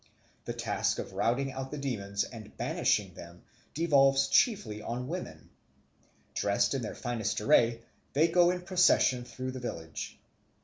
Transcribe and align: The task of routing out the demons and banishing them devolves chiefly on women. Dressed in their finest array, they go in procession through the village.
The 0.45 0.53
task 0.53 0.97
of 0.97 1.13
routing 1.13 1.51
out 1.51 1.69
the 1.69 1.77
demons 1.77 2.23
and 2.23 2.57
banishing 2.57 3.13
them 3.13 3.43
devolves 3.75 4.29
chiefly 4.29 4.81
on 4.81 5.07
women. 5.07 5.51
Dressed 6.33 6.73
in 6.73 6.81
their 6.81 6.95
finest 6.95 7.39
array, 7.39 7.83
they 8.13 8.27
go 8.27 8.49
in 8.49 8.61
procession 8.63 9.25
through 9.25 9.51
the 9.51 9.59
village. 9.59 10.17